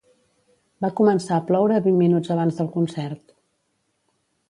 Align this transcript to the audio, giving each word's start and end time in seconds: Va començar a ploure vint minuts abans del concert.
Va 0.85 0.89
començar 0.99 1.37
a 1.37 1.45
ploure 1.51 1.83
vint 1.89 2.01
minuts 2.01 2.35
abans 2.37 2.61
del 2.61 2.73
concert. 2.79 3.25